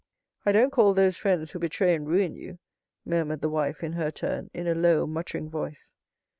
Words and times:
"I 0.47 0.51
don't 0.51 0.71
call 0.71 0.95
those 0.95 1.15
friends 1.15 1.51
who 1.51 1.59
betray 1.59 1.93
and 1.93 2.07
ruin 2.07 2.33
you," 2.35 2.57
murmured 3.05 3.41
the 3.41 3.49
wife 3.49 3.83
in 3.83 3.91
her 3.93 4.09
turn, 4.09 4.49
in 4.51 4.65
a 4.65 4.73
low, 4.73 5.05
muttering 5.05 5.47
voice. 5.47 5.93